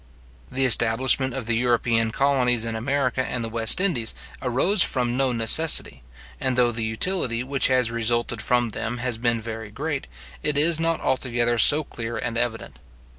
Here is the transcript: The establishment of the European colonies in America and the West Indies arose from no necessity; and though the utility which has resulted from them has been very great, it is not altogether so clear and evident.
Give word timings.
The 0.51 0.65
establishment 0.65 1.35
of 1.35 1.45
the 1.45 1.55
European 1.55 2.09
colonies 2.09 2.65
in 2.65 2.75
America 2.75 3.23
and 3.23 3.43
the 3.43 3.49
West 3.49 3.79
Indies 3.79 4.15
arose 4.41 4.81
from 4.81 5.15
no 5.15 5.31
necessity; 5.31 6.01
and 6.39 6.57
though 6.57 6.71
the 6.71 6.83
utility 6.83 7.43
which 7.43 7.67
has 7.67 7.91
resulted 7.91 8.41
from 8.41 8.69
them 8.69 8.97
has 8.97 9.19
been 9.19 9.39
very 9.39 9.69
great, 9.69 10.07
it 10.41 10.57
is 10.57 10.79
not 10.79 11.01
altogether 11.01 11.59
so 11.59 11.83
clear 11.83 12.17
and 12.17 12.35
evident. 12.35 12.77